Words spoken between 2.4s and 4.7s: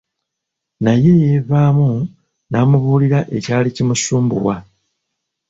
n'amubuulira ekyali kimusumbuwa.